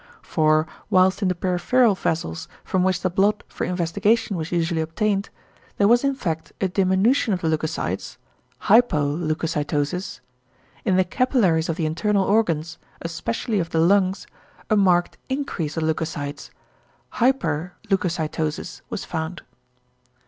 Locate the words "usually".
4.51-4.81